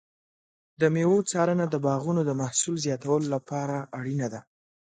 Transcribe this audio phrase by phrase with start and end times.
[0.81, 4.41] د مېوو څارنه د باغونو د محصول زیاتولو لپاره اړینه ده.